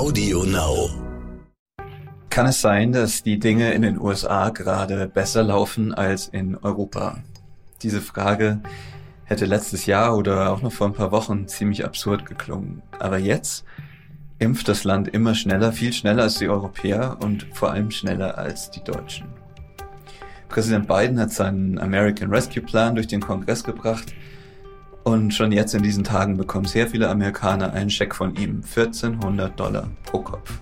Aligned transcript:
Audio 0.00 0.44
Now. 0.44 0.88
Kann 2.30 2.46
es 2.46 2.62
sein, 2.62 2.90
dass 2.90 3.22
die 3.22 3.38
Dinge 3.38 3.74
in 3.74 3.82
den 3.82 4.00
USA 4.00 4.48
gerade 4.48 5.06
besser 5.06 5.42
laufen 5.42 5.92
als 5.92 6.26
in 6.26 6.56
Europa? 6.56 7.18
Diese 7.82 8.00
Frage 8.00 8.62
hätte 9.24 9.44
letztes 9.44 9.84
Jahr 9.84 10.16
oder 10.16 10.52
auch 10.52 10.62
noch 10.62 10.72
vor 10.72 10.86
ein 10.86 10.94
paar 10.94 11.12
Wochen 11.12 11.48
ziemlich 11.48 11.84
absurd 11.84 12.24
geklungen. 12.24 12.80
Aber 12.98 13.18
jetzt 13.18 13.66
impft 14.38 14.68
das 14.68 14.84
Land 14.84 15.08
immer 15.08 15.34
schneller, 15.34 15.70
viel 15.70 15.92
schneller 15.92 16.22
als 16.22 16.38
die 16.38 16.48
Europäer 16.48 17.18
und 17.22 17.46
vor 17.52 17.70
allem 17.70 17.90
schneller 17.90 18.38
als 18.38 18.70
die 18.70 18.82
Deutschen. 18.82 19.26
Präsident 20.48 20.88
Biden 20.88 21.20
hat 21.20 21.30
seinen 21.30 21.78
American 21.78 22.30
Rescue 22.30 22.62
Plan 22.62 22.94
durch 22.94 23.06
den 23.06 23.20
Kongress 23.20 23.62
gebracht 23.64 24.14
und 25.10 25.34
schon 25.34 25.50
jetzt 25.50 25.74
in 25.74 25.82
diesen 25.82 26.04
Tagen 26.04 26.36
bekommen 26.36 26.66
sehr 26.66 26.86
viele 26.86 27.08
Amerikaner 27.08 27.72
einen 27.72 27.90
Scheck 27.90 28.14
von 28.14 28.36
ihm, 28.36 28.62
1400 28.62 29.58
Dollar 29.58 29.88
pro 30.04 30.20
Kopf. 30.20 30.60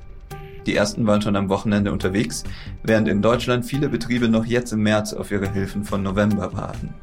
Die 0.66 0.74
ersten 0.74 1.06
waren 1.06 1.20
schon 1.20 1.36
am 1.36 1.50
Wochenende 1.50 1.92
unterwegs, 1.92 2.45
während 2.82 3.08
in 3.08 3.20
Deutschland 3.20 3.66
viele 3.66 3.88
Betriebe 3.88 4.28
noch 4.28 4.46
jetzt 4.46 4.72
im 4.72 4.82
März 4.82 5.12
auf 5.12 5.30
ihre 5.30 5.50
Hilfen 5.52 5.84
von 5.84 6.02
November 6.02 6.52
warten. 6.55 6.95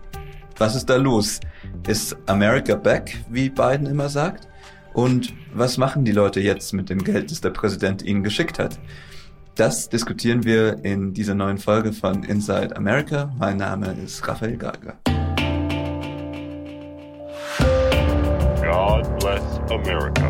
Was 0.57 0.75
ist 0.75 0.89
da 0.89 0.95
los? 0.95 1.39
Ist 1.87 2.17
America 2.25 2.75
back, 2.75 3.17
wie 3.29 3.49
Biden 3.49 3.85
immer 3.85 4.09
sagt? 4.09 4.47
Und 4.93 5.33
was 5.53 5.77
machen 5.77 6.03
die 6.03 6.13
Leute 6.13 6.39
jetzt 6.39 6.73
mit 6.73 6.89
dem 6.89 7.03
Geld, 7.03 7.29
das 7.29 7.41
der 7.41 7.49
Präsident 7.51 8.01
ihnen 8.01 8.23
geschickt 8.23 8.57
hat? 8.57 8.79
Das 9.53 9.89
diskutieren 9.89 10.43
wir 10.45 10.83
in 10.83 11.13
dieser 11.13 11.35
neuen 11.35 11.57
Folge 11.57 11.93
von 11.93 12.23
Inside 12.23 12.75
America. 12.75 13.31
Mein 13.37 13.57
Name 13.57 13.95
ist 14.03 14.27
Raphael 14.27 14.57
Geiger. 14.57 14.97
America. 19.75 20.29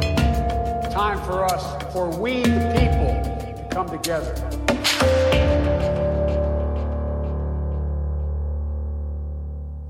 Time 0.92 1.20
for 1.22 1.46
us, 1.46 1.64
for 1.94 2.10
we 2.10 2.42
the 2.42 2.66
people, 2.74 3.14
to 3.56 3.68
come 3.70 3.88
together. 3.88 4.34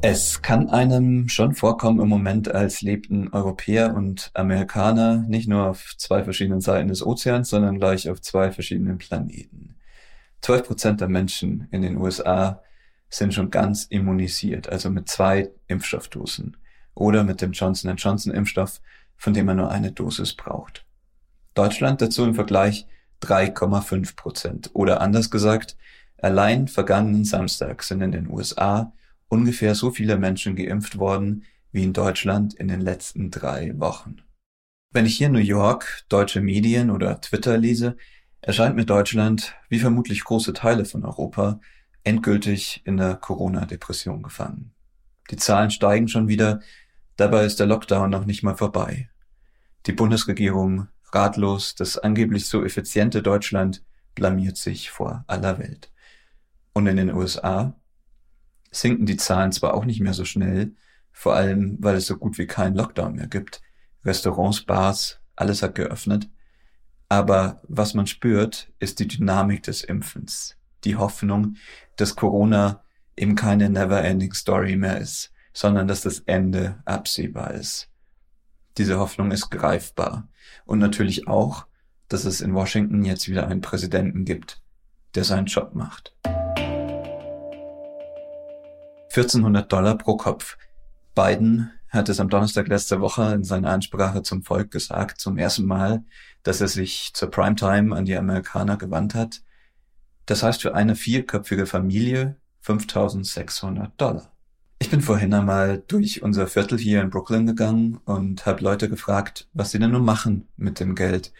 Es 0.01 0.41
kann 0.41 0.69
einem 0.69 1.29
schon 1.29 1.55
vorkommen 1.55 2.01
im 2.01 2.09
Moment, 2.09 2.53
als 2.53 2.81
lebten 2.81 3.29
Europäer 3.29 3.95
und 3.95 4.29
Amerikaner 4.33 5.23
nicht 5.27 5.47
nur 5.47 5.67
auf 5.67 5.95
zwei 5.97 6.23
verschiedenen 6.23 6.61
Seiten 6.61 6.89
des 6.89 7.03
Ozeans, 7.03 7.49
sondern 7.49 7.79
gleich 7.79 8.09
auf 8.09 8.21
zwei 8.21 8.51
verschiedenen 8.51 8.97
Planeten. 8.97 9.77
12 10.41 10.67
Prozent 10.67 11.01
der 11.01 11.07
Menschen 11.07 11.67
in 11.71 11.81
den 11.81 11.97
USA 11.97 12.61
sind 13.09 13.33
schon 13.33 13.49
ganz 13.49 13.85
immunisiert, 13.85 14.69
also 14.69 14.89
mit 14.89 15.07
zwei 15.07 15.49
Impfstoffdosen 15.67 16.57
oder 16.93 17.23
mit 17.23 17.41
dem 17.41 17.53
Johnson 17.53 17.95
Johnson 17.95 18.33
Impfstoff, 18.33 18.81
von 19.17 19.33
dem 19.33 19.45
man 19.45 19.57
nur 19.57 19.71
eine 19.71 19.91
Dosis 19.91 20.33
braucht. 20.33 20.85
Deutschland 21.53 22.01
dazu 22.01 22.23
im 22.23 22.35
Vergleich 22.35 22.87
3,5 23.21 24.15
Prozent. 24.15 24.69
Oder 24.73 25.01
anders 25.01 25.31
gesagt, 25.31 25.77
allein 26.17 26.67
vergangenen 26.67 27.25
Samstag 27.25 27.83
sind 27.83 28.01
in 28.01 28.11
den 28.11 28.29
USA 28.29 28.93
ungefähr 29.27 29.75
so 29.75 29.91
viele 29.91 30.17
Menschen 30.17 30.55
geimpft 30.55 30.97
worden 30.97 31.43
wie 31.71 31.83
in 31.83 31.93
Deutschland 31.93 32.53
in 32.53 32.67
den 32.67 32.81
letzten 32.81 33.31
drei 33.31 33.73
Wochen. 33.79 34.17
Wenn 34.91 35.05
ich 35.05 35.17
hier 35.17 35.29
New 35.29 35.39
York 35.39 36.05
deutsche 36.07 36.39
Medien 36.39 36.89
oder 36.89 37.19
Twitter 37.19 37.57
lese, 37.57 37.97
erscheint 38.39 38.75
mir 38.75 38.85
Deutschland, 38.85 39.55
wie 39.67 39.79
vermutlich 39.79 40.23
große 40.23 40.53
Teile 40.53 40.85
von 40.85 41.03
Europa, 41.03 41.59
endgültig 42.03 42.81
in 42.85 42.97
der 42.97 43.15
Corona-Depression 43.15 44.21
gefangen. 44.21 44.73
Die 45.31 45.37
Zahlen 45.37 45.71
steigen 45.71 46.07
schon 46.07 46.27
wieder, 46.27 46.61
dabei 47.17 47.45
ist 47.45 47.59
der 47.59 47.67
Lockdown 47.67 48.09
noch 48.09 48.25
nicht 48.25 48.43
mal 48.43 48.55
vorbei. 48.55 49.09
Die 49.85 49.93
Bundesregierung, 49.93 50.87
ratlos, 51.11 51.75
das 51.75 51.97
angeblich 51.97 52.47
so 52.47 52.63
effiziente 52.63 53.21
Deutschland, 53.21 53.83
blamiert 54.15 54.57
sich 54.57 54.89
vor 54.89 55.23
aller 55.27 55.59
Welt. 55.59 55.91
Und 56.73 56.87
in 56.87 56.97
den 56.97 57.13
USA 57.13 57.79
sinken 58.71 59.05
die 59.05 59.17
Zahlen 59.17 59.51
zwar 59.51 59.73
auch 59.73 59.85
nicht 59.85 60.01
mehr 60.01 60.13
so 60.13 60.25
schnell, 60.25 60.75
vor 61.11 61.35
allem 61.35 61.77
weil 61.79 61.95
es 61.95 62.07
so 62.07 62.17
gut 62.17 62.37
wie 62.37 62.47
keinen 62.47 62.75
Lockdown 62.75 63.15
mehr 63.15 63.27
gibt. 63.27 63.61
Restaurants, 64.03 64.61
Bars, 64.61 65.19
alles 65.35 65.61
hat 65.61 65.75
geöffnet. 65.75 66.29
Aber 67.07 67.61
was 67.63 67.93
man 67.93 68.07
spürt, 68.07 68.71
ist 68.79 68.99
die 68.99 69.07
Dynamik 69.07 69.63
des 69.63 69.83
Impfens. 69.83 70.57
Die 70.83 70.95
Hoffnung, 70.95 71.55
dass 71.95 72.15
Corona 72.15 72.83
eben 73.15 73.35
keine 73.35 73.69
never-ending 73.69 74.33
Story 74.33 74.75
mehr 74.75 74.99
ist, 74.99 75.31
sondern 75.55 75.87
dass 75.87 76.01
das 76.01 76.19
Ende 76.19 76.81
absehbar 76.83 77.53
ist. 77.53 77.89
Diese 78.77 78.99
Hoffnung 78.99 79.31
ist 79.31 79.49
greifbar. 79.49 80.27
Und 80.65 80.79
natürlich 80.79 81.29
auch, 81.29 81.65
dass 82.09 82.25
es 82.25 82.41
in 82.41 82.53
Washington 82.53 83.05
jetzt 83.05 83.29
wieder 83.29 83.47
einen 83.47 83.61
Präsidenten 83.61 84.25
gibt, 84.25 84.61
der 85.15 85.23
seinen 85.23 85.45
Job 85.45 85.73
macht. 85.73 86.13
1400 89.09 89.71
Dollar 89.71 89.97
pro 89.97 90.17
Kopf. 90.17 90.57
Biden 91.15 91.71
hat 91.87 92.09
es 92.09 92.19
am 92.19 92.27
Donnerstag 92.27 92.67
letzter 92.67 92.99
Woche 92.99 93.33
in 93.33 93.45
seiner 93.45 93.69
Ansprache 93.69 94.23
zum 94.23 94.43
Volk 94.43 94.71
gesagt, 94.71 95.21
zum 95.21 95.37
ersten 95.37 95.65
Mal, 95.65 96.03
dass 96.43 96.59
er 96.59 96.67
sich 96.67 97.11
zur 97.13 97.31
Primetime 97.31 97.95
an 97.95 98.03
die 98.03 98.17
Amerikaner 98.17 98.75
gewandt 98.75 99.15
hat. 99.15 99.41
Das 100.25 100.43
heißt 100.43 100.61
für 100.61 100.75
eine 100.75 100.97
vierköpfige 100.97 101.65
Familie 101.65 102.35
5600 102.59 103.93
Dollar. 104.01 104.34
Ich 104.85 104.91
bin 104.91 105.01
vorhin 105.01 105.33
einmal 105.33 105.81
durch 105.87 106.21
unser 106.21 106.45
Viertel 106.45 106.77
hier 106.77 107.01
in 107.01 107.09
Brooklyn 107.09 107.47
gegangen 107.47 107.99
und 108.05 108.45
habe 108.45 108.63
Leute 108.63 108.87
gefragt, 108.87 109.47
was 109.51 109.71
sie 109.71 109.79
denn 109.79 109.89
nun 109.89 110.05
machen 110.05 110.47
mit 110.57 110.79
dem 110.79 110.93
Geld. 110.93 111.33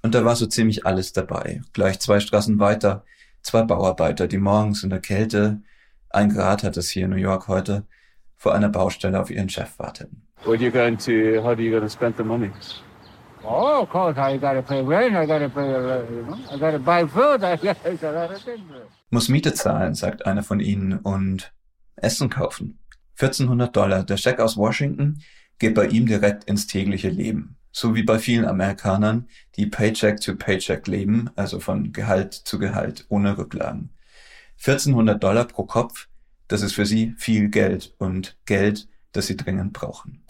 Und 0.00 0.14
da 0.14 0.24
war 0.24 0.34
so 0.34 0.46
ziemlich 0.46 0.86
alles 0.86 1.12
dabei. 1.12 1.60
Gleich 1.74 2.00
zwei 2.00 2.20
Straßen 2.20 2.58
weiter, 2.58 3.04
zwei 3.42 3.64
Bauarbeiter, 3.64 4.28
die 4.28 4.38
morgens 4.38 4.82
in 4.82 4.88
der 4.88 5.00
Kälte 5.00 5.60
ein 6.08 6.30
Grad 6.30 6.62
hat 6.62 6.78
es 6.78 6.88
hier 6.88 7.04
in 7.04 7.10
New 7.10 7.16
York 7.16 7.48
heute, 7.48 7.84
vor 8.38 8.54
einer 8.54 8.70
Baustelle 8.70 9.20
auf 9.20 9.30
ihren 9.30 9.50
Chef 9.50 9.78
warteten. 9.78 10.22
What 10.44 10.54
are 10.54 10.64
you 10.64 10.70
going 10.70 10.96
to, 10.96 11.42
how 11.42 11.48
are 11.50 11.60
you 11.60 11.70
going 11.70 11.82
to 11.82 11.90
spend 11.90 12.16
the 12.16 12.24
money? 12.24 12.50
Oh, 13.44 13.82
of 13.82 13.90
course, 13.90 14.16
I 14.16 14.38
gotta 14.38 14.62
pay 14.62 14.80
rent, 14.80 15.14
I 15.14 15.26
gotta 15.26 15.50
pay, 15.50 15.68
uh, 15.70 16.10
you 16.10 16.22
know, 16.22 16.38
I 16.50 16.58
gotta 16.58 16.78
buy 16.78 17.06
food, 17.06 17.44
I 17.44 17.56
gotta, 17.56 17.90
it's 17.90 18.02
a 18.02 18.10
lot 18.10 18.30
of 18.30 18.42
things. 18.42 18.62
Muss 19.10 19.28
Miete 19.28 19.52
zahlen, 19.52 19.94
sagt 19.94 20.24
einer 20.24 20.42
von 20.42 20.60
ihnen, 20.60 20.98
und 20.98 21.52
Essen 22.02 22.30
kaufen. 22.30 22.78
1400 23.16 23.74
Dollar. 23.74 24.04
Der 24.04 24.16
Scheck 24.16 24.40
aus 24.40 24.56
Washington 24.56 25.22
geht 25.58 25.74
bei 25.74 25.86
ihm 25.86 26.06
direkt 26.06 26.44
ins 26.44 26.66
tägliche 26.66 27.10
Leben. 27.10 27.56
So 27.72 27.94
wie 27.94 28.02
bei 28.02 28.18
vielen 28.18 28.46
Amerikanern, 28.46 29.28
die 29.56 29.66
Paycheck 29.66 30.20
to 30.20 30.34
Paycheck 30.34 30.86
leben, 30.86 31.30
also 31.36 31.60
von 31.60 31.92
Gehalt 31.92 32.34
zu 32.34 32.58
Gehalt, 32.58 33.06
ohne 33.08 33.38
Rücklagen. 33.38 33.90
1400 34.58 35.22
Dollar 35.22 35.44
pro 35.44 35.64
Kopf, 35.64 36.08
das 36.48 36.62
ist 36.62 36.74
für 36.74 36.86
sie 36.86 37.14
viel 37.16 37.48
Geld 37.48 37.94
und 37.98 38.36
Geld, 38.44 38.88
das 39.12 39.28
sie 39.28 39.36
dringend 39.36 39.72
brauchen. 39.72 40.24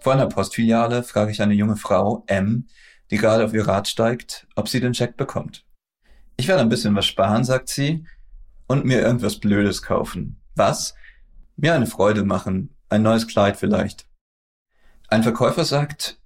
Vor 0.00 0.12
einer 0.12 0.28
Postfiliale 0.28 1.02
frage 1.02 1.30
ich 1.30 1.40
eine 1.40 1.54
junge 1.54 1.76
Frau, 1.76 2.24
M, 2.26 2.66
die 3.10 3.16
gerade 3.16 3.44
auf 3.44 3.54
ihr 3.54 3.66
Rad 3.66 3.88
steigt, 3.88 4.46
ob 4.54 4.68
sie 4.68 4.80
den 4.80 4.94
Scheck 4.94 5.16
bekommt. 5.16 5.64
Ich 6.36 6.48
werde 6.48 6.62
ein 6.62 6.68
bisschen 6.68 6.94
was 6.94 7.06
sparen, 7.06 7.44
sagt 7.44 7.68
sie, 7.68 8.06
und 8.70 8.84
mir 8.84 9.00
irgendwas 9.00 9.40
Blödes 9.40 9.82
kaufen. 9.82 10.40
Was? 10.54 10.94
Mir 11.56 11.74
eine 11.74 11.88
Freude 11.88 12.22
machen, 12.22 12.72
ein 12.88 13.02
neues 13.02 13.26
Kleid 13.26 13.56
vielleicht. 13.56 14.06
Ein 15.08 15.24
Verkäufer 15.24 15.64
sagt, 15.64 16.20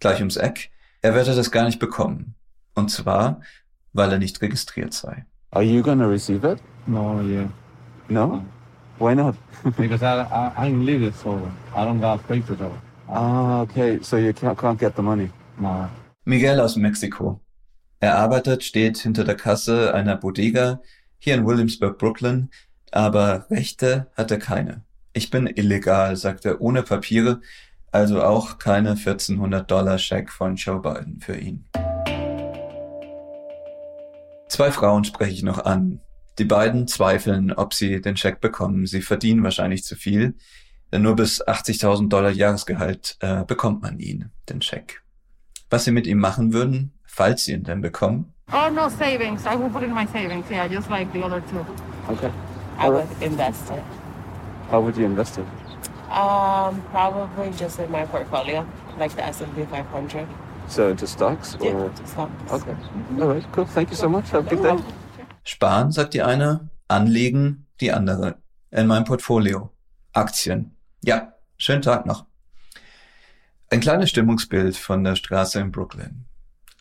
gleich 0.00 0.18
ums 0.18 0.36
Eck, 0.36 0.72
er 1.00 1.14
werde 1.14 1.36
das 1.36 1.52
gar 1.52 1.64
nicht 1.64 1.78
bekommen. 1.78 2.34
Und 2.74 2.90
zwar, 2.90 3.40
weil 3.92 4.10
er 4.10 4.18
nicht 4.18 4.42
registriert 4.42 4.94
sei. 4.94 5.26
Are 5.52 5.62
you 5.62 5.80
to 5.80 5.92
receive 5.92 6.44
it? 6.44 6.58
No, 6.88 7.20
yeah. 7.20 7.48
No? 8.08 8.44
Why 8.98 9.14
not? 9.14 9.36
because 9.76 10.02
I, 10.02 10.22
I, 10.22 10.66
I'm 10.66 10.84
legal, 10.84 11.12
so 11.12 11.40
I 11.72 11.84
don't 11.84 12.00
got 12.00 12.26
papers 12.26 12.58
though. 12.58 12.76
ah, 13.08 13.60
okay. 13.60 14.00
So 14.02 14.16
you 14.16 14.32
can't, 14.32 14.58
can't 14.58 14.76
get 14.76 14.96
the 14.96 15.02
money. 15.02 15.30
No. 15.56 15.88
Miguel 16.24 16.58
aus 16.58 16.74
Mexiko. 16.74 17.40
Er 18.00 18.18
arbeitet, 18.18 18.64
steht 18.64 18.98
hinter 18.98 19.22
der 19.22 19.36
Kasse 19.36 19.94
einer 19.94 20.16
Bodega 20.16 20.80
hier 21.18 21.34
in 21.34 21.46
Williamsburg, 21.46 21.98
Brooklyn, 21.98 22.50
aber 22.92 23.46
Rechte 23.50 24.08
hat 24.16 24.30
er 24.30 24.38
keine. 24.38 24.82
Ich 25.12 25.30
bin 25.30 25.46
illegal, 25.46 26.16
sagt 26.16 26.44
er, 26.44 26.60
ohne 26.60 26.82
Papiere, 26.82 27.40
also 27.90 28.22
auch 28.22 28.58
keine 28.58 28.90
1400 28.90 29.70
Dollar 29.70 29.98
Scheck 29.98 30.30
von 30.30 30.56
Joe 30.56 30.80
Biden 30.80 31.20
für 31.20 31.36
ihn. 31.36 31.64
Zwei 34.48 34.70
Frauen 34.70 35.04
spreche 35.04 35.32
ich 35.32 35.42
noch 35.42 35.64
an. 35.64 36.00
Die 36.38 36.44
beiden 36.44 36.86
zweifeln, 36.86 37.52
ob 37.52 37.72
sie 37.72 38.00
den 38.00 38.16
Scheck 38.16 38.40
bekommen. 38.40 38.86
Sie 38.86 39.00
verdienen 39.00 39.42
wahrscheinlich 39.42 39.84
zu 39.84 39.96
viel, 39.96 40.34
denn 40.92 41.02
nur 41.02 41.16
bis 41.16 41.42
80.000 41.42 42.08
Dollar 42.08 42.30
Jahresgehalt 42.30 43.16
äh, 43.20 43.44
bekommt 43.44 43.82
man 43.82 43.98
ihn, 43.98 44.30
den 44.48 44.60
Scheck. 44.60 45.02
Was 45.70 45.84
sie 45.84 45.92
mit 45.92 46.06
ihm 46.06 46.18
machen 46.18 46.52
würden, 46.52 46.92
falls 47.04 47.44
sie 47.44 47.52
ihn 47.52 47.64
denn 47.64 47.80
bekommen? 47.80 48.34
Oh, 48.52 48.68
no 48.70 48.88
savings. 48.88 49.44
I 49.44 49.56
will 49.56 49.68
put 49.70 49.82
it 49.82 49.86
in 49.86 49.94
my 49.94 50.06
savings. 50.06 50.46
Yeah, 50.50 50.68
just 50.68 50.88
like 50.88 51.12
the 51.12 51.22
other 51.24 51.40
two. 51.50 51.66
Okay. 52.10 52.32
I 52.78 52.88
would 52.88 53.08
invest 53.20 53.70
it. 53.70 53.82
How 54.70 54.80
would 54.80 54.96
you 54.96 55.04
invest 55.04 55.38
it? 55.38 55.46
Um, 56.10 56.80
probably 56.92 57.50
just 57.58 57.78
in 57.80 57.90
my 57.90 58.06
portfolio, 58.06 58.64
like 58.98 59.14
the 59.16 59.24
S&P 59.24 59.64
500. 59.64 60.28
So 60.68 60.88
into 60.90 61.06
stocks 61.06 61.56
Yeah, 61.60 61.72
or? 61.72 61.92
stocks. 62.06 62.52
Okay. 62.52 62.76
All 63.20 63.28
right. 63.28 63.44
Cool. 63.52 63.66
Thank 63.66 63.90
you 63.90 63.96
so 63.96 64.08
much. 64.08 64.30
Have 64.30 64.46
a 64.46 64.50
good 64.56 64.62
day. 64.62 64.84
Sparen, 65.44 65.90
sagt 65.92 66.14
die 66.14 66.22
eine, 66.22 66.70
anlegen 66.88 67.66
die 67.80 67.92
andere. 67.92 68.36
In 68.70 68.86
meinem 68.86 69.04
Portfolio. 69.04 69.70
Aktien. 70.12 70.76
Ja, 71.04 71.32
schönen 71.56 71.82
Tag 71.82 72.06
noch. 72.06 72.26
Ein 73.70 73.80
kleines 73.80 74.10
Stimmungsbild 74.10 74.76
von 74.76 75.02
der 75.04 75.16
Straße 75.16 75.60
in 75.60 75.70
Brooklyn. 75.72 76.26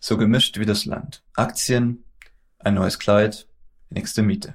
So 0.08 0.18
gemischt 0.18 0.60
wie 0.60 0.68
das 0.68 0.86
Land. 0.86 1.24
Aktien, 1.34 2.04
ein 2.60 2.76
neues 2.76 3.00
Kleid, 3.00 3.48
nächste 3.90 4.22
Miete. 4.22 4.54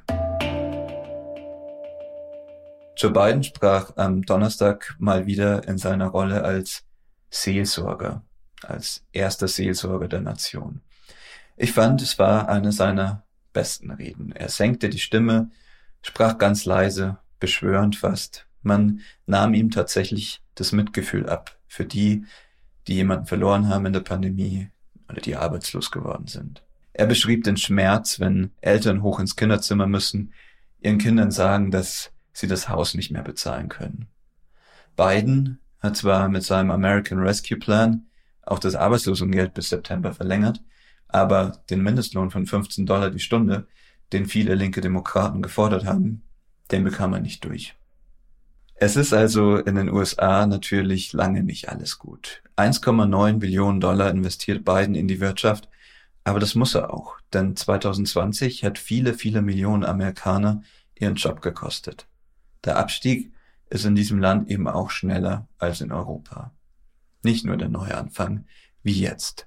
Joe 2.96 3.10
Biden 3.10 3.42
sprach 3.42 3.96
am 3.96 4.22
Donnerstag 4.22 4.94
mal 5.00 5.26
wieder 5.26 5.66
in 5.66 5.76
seiner 5.76 6.06
Rolle 6.06 6.44
als 6.44 6.84
Seelsorger, 7.30 8.22
als 8.62 9.04
erster 9.10 9.48
Seelsorger 9.48 10.06
der 10.06 10.20
Nation. 10.20 10.82
Ich 11.56 11.72
fand, 11.72 12.00
es 12.00 12.16
war 12.20 12.48
eine 12.48 12.70
seiner 12.70 13.24
besten 13.52 13.90
Reden. 13.90 14.30
Er 14.30 14.50
senkte 14.50 14.88
die 14.88 15.00
Stimme, 15.00 15.50
sprach 16.00 16.38
ganz 16.38 16.64
leise, 16.64 17.18
beschwörend 17.40 17.96
fast. 17.96 18.46
Man 18.62 19.00
nahm 19.26 19.54
ihm 19.54 19.72
tatsächlich 19.72 20.44
das 20.54 20.70
Mitgefühl 20.70 21.28
ab 21.28 21.58
für 21.66 21.86
die, 21.86 22.24
die 22.86 22.94
jemanden 22.94 23.26
verloren 23.26 23.68
haben 23.68 23.86
in 23.86 23.92
der 23.92 23.98
Pandemie 23.98 24.70
oder 25.10 25.20
die 25.20 25.36
arbeitslos 25.36 25.90
geworden 25.90 26.26
sind. 26.26 26.62
Er 26.92 27.06
beschrieb 27.06 27.44
den 27.44 27.56
Schmerz, 27.56 28.20
wenn 28.20 28.52
Eltern 28.60 29.02
hoch 29.02 29.20
ins 29.20 29.36
Kinderzimmer 29.36 29.86
müssen, 29.86 30.32
ihren 30.80 30.98
Kindern 30.98 31.30
sagen, 31.30 31.70
dass 31.70 32.12
sie 32.32 32.46
das 32.46 32.68
Haus 32.68 32.94
nicht 32.94 33.10
mehr 33.10 33.22
bezahlen 33.22 33.68
können. 33.68 34.06
Biden 34.96 35.58
hat 35.80 35.96
zwar 35.96 36.28
mit 36.28 36.42
seinem 36.42 36.70
American 36.70 37.20
Rescue 37.20 37.58
Plan 37.58 38.06
auch 38.42 38.58
das 38.58 38.74
Arbeitslosengeld 38.74 39.54
bis 39.54 39.68
September 39.68 40.12
verlängert, 40.12 40.62
aber 41.08 41.62
den 41.70 41.82
Mindestlohn 41.82 42.30
von 42.30 42.46
15 42.46 42.86
Dollar 42.86 43.10
die 43.10 43.18
Stunde, 43.18 43.66
den 44.12 44.26
viele 44.26 44.54
linke 44.54 44.80
Demokraten 44.80 45.42
gefordert 45.42 45.84
haben, 45.84 46.22
den 46.70 46.84
bekam 46.84 47.12
er 47.12 47.20
nicht 47.20 47.44
durch. 47.44 47.76
Es 48.82 48.96
ist 48.96 49.12
also 49.12 49.56
in 49.56 49.74
den 49.74 49.90
USA 49.90 50.46
natürlich 50.46 51.12
lange 51.12 51.42
nicht 51.42 51.68
alles 51.68 51.98
gut. 51.98 52.42
1,9 52.56 53.34
Billionen 53.34 53.78
Dollar 53.78 54.08
investiert 54.08 54.64
Biden 54.64 54.94
in 54.94 55.06
die 55.06 55.20
Wirtschaft, 55.20 55.68
aber 56.24 56.40
das 56.40 56.54
muss 56.54 56.74
er 56.74 56.90
auch, 56.90 57.16
denn 57.34 57.54
2020 57.54 58.64
hat 58.64 58.78
viele, 58.78 59.12
viele 59.12 59.42
Millionen 59.42 59.84
Amerikaner 59.84 60.62
ihren 60.94 61.16
Job 61.16 61.42
gekostet. 61.42 62.06
Der 62.64 62.78
Abstieg 62.78 63.34
ist 63.68 63.84
in 63.84 63.94
diesem 63.94 64.18
Land 64.18 64.50
eben 64.50 64.66
auch 64.66 64.88
schneller 64.88 65.46
als 65.58 65.82
in 65.82 65.92
Europa. 65.92 66.50
Nicht 67.22 67.44
nur 67.44 67.58
der 67.58 67.68
Neuanfang, 67.68 68.46
wie 68.82 68.98
jetzt. 68.98 69.46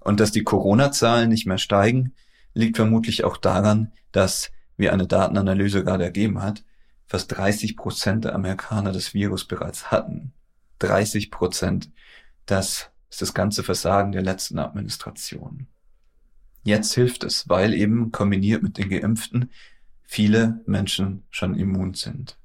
Und 0.00 0.20
dass 0.20 0.30
die 0.30 0.44
Corona-Zahlen 0.44 1.30
nicht 1.30 1.46
mehr 1.46 1.56
steigen, 1.56 2.12
liegt 2.52 2.76
vermutlich 2.76 3.24
auch 3.24 3.38
daran, 3.38 3.92
dass, 4.12 4.50
wie 4.76 4.90
eine 4.90 5.06
Datenanalyse 5.06 5.84
gerade 5.84 6.04
ergeben 6.04 6.42
hat, 6.42 6.64
fast 7.08 7.36
30 7.36 7.76
Prozent 7.76 8.24
der 8.24 8.34
Amerikaner 8.34 8.92
das 8.92 9.14
Virus 9.14 9.46
bereits 9.46 9.90
hatten. 9.90 10.32
30 10.78 11.30
Prozent. 11.30 11.90
Das 12.46 12.90
ist 13.10 13.22
das 13.22 13.34
ganze 13.34 13.64
Versagen 13.64 14.12
der 14.12 14.22
letzten 14.22 14.58
Administration. 14.58 15.66
Jetzt 16.62 16.94
hilft 16.94 17.24
es, 17.24 17.48
weil 17.48 17.72
eben 17.72 18.12
kombiniert 18.12 18.62
mit 18.62 18.78
den 18.78 18.90
Geimpften 18.90 19.50
viele 20.04 20.60
Menschen 20.66 21.24
schon 21.30 21.54
immun 21.54 21.94
sind. 21.94 22.38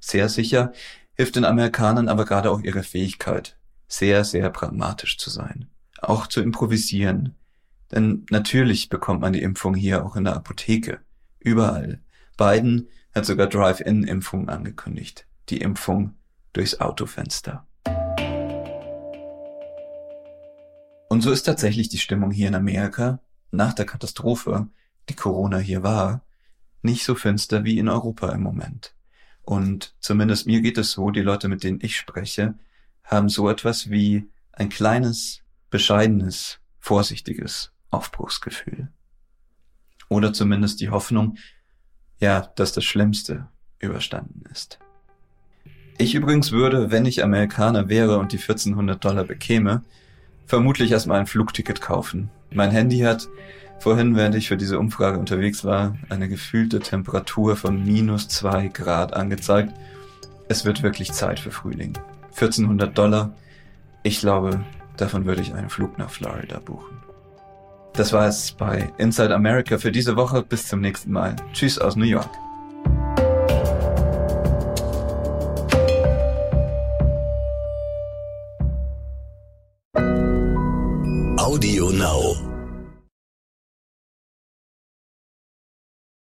Sehr 0.00 0.28
sicher 0.28 0.72
hilft 1.14 1.34
den 1.34 1.44
Amerikanern 1.44 2.08
aber 2.08 2.24
gerade 2.24 2.50
auch 2.50 2.60
ihre 2.60 2.84
Fähigkeit, 2.84 3.56
sehr, 3.88 4.24
sehr 4.24 4.50
pragmatisch 4.50 5.18
zu 5.18 5.30
sein, 5.30 5.68
auch 6.00 6.28
zu 6.28 6.40
improvisieren. 6.40 7.34
Denn 7.90 8.26
natürlich 8.30 8.88
bekommt 8.88 9.22
man 9.22 9.32
die 9.32 9.42
Impfung 9.42 9.74
hier 9.74 10.04
auch 10.04 10.14
in 10.14 10.24
der 10.24 10.36
Apotheke, 10.36 11.00
überall. 11.40 12.00
Biden 12.36 12.88
hat 13.18 13.26
sogar 13.26 13.48
Drive-In-Impfungen 13.48 14.48
angekündigt, 14.48 15.26
die 15.48 15.60
Impfung 15.60 16.14
durchs 16.52 16.80
Autofenster. 16.80 17.66
Und 21.08 21.22
so 21.22 21.32
ist 21.32 21.42
tatsächlich 21.42 21.88
die 21.88 21.98
Stimmung 21.98 22.30
hier 22.30 22.46
in 22.46 22.54
Amerika 22.54 23.20
nach 23.50 23.72
der 23.72 23.86
Katastrophe, 23.86 24.68
die 25.08 25.16
Corona 25.16 25.58
hier 25.58 25.82
war, 25.82 26.24
nicht 26.82 27.04
so 27.04 27.16
finster 27.16 27.64
wie 27.64 27.78
in 27.78 27.88
Europa 27.88 28.30
im 28.30 28.42
Moment. 28.42 28.94
Und 29.42 29.96
zumindest 29.98 30.46
mir 30.46 30.60
geht 30.60 30.78
es 30.78 30.92
so, 30.92 31.10
die 31.10 31.22
Leute, 31.22 31.48
mit 31.48 31.64
denen 31.64 31.80
ich 31.82 31.96
spreche, 31.96 32.54
haben 33.02 33.28
so 33.28 33.50
etwas 33.50 33.90
wie 33.90 34.30
ein 34.52 34.68
kleines, 34.68 35.40
bescheidenes, 35.70 36.60
vorsichtiges 36.78 37.72
Aufbruchsgefühl. 37.90 38.92
Oder 40.08 40.32
zumindest 40.32 40.80
die 40.80 40.90
Hoffnung, 40.90 41.36
ja, 42.18 42.48
dass 42.56 42.72
das 42.72 42.84
Schlimmste 42.84 43.48
überstanden 43.78 44.44
ist. 44.50 44.78
Ich 45.98 46.14
übrigens 46.14 46.52
würde, 46.52 46.90
wenn 46.90 47.06
ich 47.06 47.24
Amerikaner 47.24 47.88
wäre 47.88 48.18
und 48.18 48.32
die 48.32 48.38
1400 48.38 49.04
Dollar 49.04 49.24
bekäme, 49.24 49.82
vermutlich 50.46 50.92
erstmal 50.92 51.18
ein 51.18 51.26
Flugticket 51.26 51.80
kaufen. 51.80 52.30
Mein 52.52 52.70
Handy 52.70 53.00
hat 53.00 53.28
vorhin, 53.80 54.16
während 54.16 54.34
ich 54.34 54.48
für 54.48 54.56
diese 54.56 54.78
Umfrage 54.78 55.18
unterwegs 55.18 55.64
war, 55.64 55.96
eine 56.08 56.28
gefühlte 56.28 56.80
Temperatur 56.80 57.56
von 57.56 57.84
minus 57.84 58.28
zwei 58.28 58.68
Grad 58.68 59.12
angezeigt. 59.12 59.74
Es 60.48 60.64
wird 60.64 60.82
wirklich 60.82 61.12
Zeit 61.12 61.40
für 61.40 61.50
Frühling. 61.50 61.98
1400 62.30 62.96
Dollar. 62.96 63.34
Ich 64.04 64.20
glaube, 64.20 64.64
davon 64.96 65.26
würde 65.26 65.42
ich 65.42 65.54
einen 65.54 65.68
Flug 65.68 65.98
nach 65.98 66.10
Florida 66.10 66.60
buchen. 66.60 67.07
Das 67.92 68.12
war 68.12 68.28
es 68.28 68.52
bei 68.52 68.92
Inside 68.98 69.34
America 69.34 69.78
für 69.78 69.90
diese 69.90 70.16
Woche. 70.16 70.42
Bis 70.42 70.68
zum 70.68 70.80
nächsten 70.80 71.12
Mal. 71.12 71.34
Tschüss 71.52 71.78
aus 71.78 71.96
New 71.96 72.04
York. 72.04 72.30
Audio 81.38 81.90
Now. 81.90 82.47